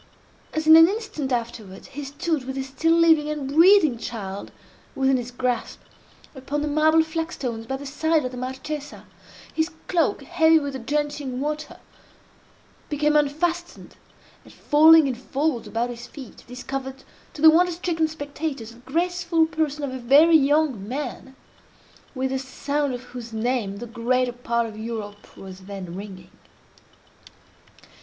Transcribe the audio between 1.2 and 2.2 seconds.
afterwards, he